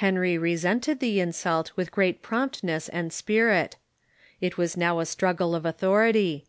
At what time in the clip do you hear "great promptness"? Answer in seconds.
1.90-2.88